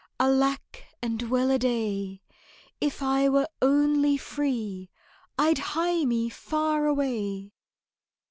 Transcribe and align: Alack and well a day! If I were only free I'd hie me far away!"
Alack 0.19 0.85
and 1.03 1.21
well 1.29 1.51
a 1.51 1.59
day! 1.59 2.23
If 2.79 3.03
I 3.03 3.29
were 3.29 3.47
only 3.61 4.17
free 4.17 4.89
I'd 5.37 5.59
hie 5.59 6.05
me 6.05 6.27
far 6.27 6.87
away!" 6.87 7.51